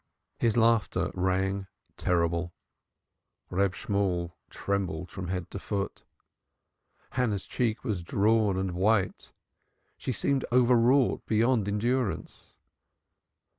His 0.39 0.57
laughter 0.57 1.11
rang 1.13 1.67
terrible. 1.95 2.55
Reb 3.51 3.75
Shemuel 3.75 4.35
trembled 4.49 5.11
from 5.11 5.27
head 5.27 5.51
to 5.51 5.59
foot. 5.59 6.01
Hannah's 7.11 7.45
cheek 7.45 7.83
was 7.83 8.01
drawn 8.01 8.57
and 8.57 8.71
white. 8.71 9.31
She 9.97 10.11
seemed 10.11 10.43
overwrought 10.51 11.23
beyond 11.27 11.67
endurance. 11.67 12.55